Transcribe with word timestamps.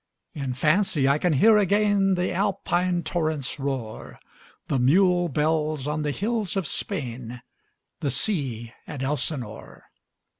In 0.33 0.55
fancy 0.55 1.07
I 1.07 1.19
can 1.19 1.33
hear 1.33 1.57
again 1.57 2.15
The 2.15 2.33
Alpine 2.33 3.03
torrent's 3.03 3.59
roar, 3.59 4.19
The 4.67 4.79
mule 4.79 5.29
bells 5.29 5.87
on 5.87 6.01
the 6.01 6.09
hills 6.09 6.55
of 6.55 6.65
Spain, 6.67 7.27
15 7.33 7.41
The 7.99 8.09
sea 8.09 8.73
at 8.87 9.03
Elsinore. 9.03 9.83